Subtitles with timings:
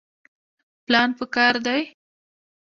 [0.85, 1.81] پلان پکار دی